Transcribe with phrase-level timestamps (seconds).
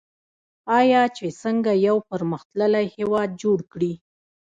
[0.79, 3.93] آیا چې څنګه یو پرمختللی هیواد جوړ کړي؟